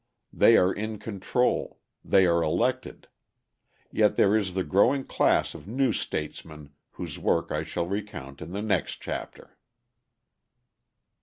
[0.33, 3.07] They are in control: they are elected.
[3.91, 8.51] Yet there is the growing class of new statesmen whose work I shall recount in
[8.51, 9.59] the next chapter.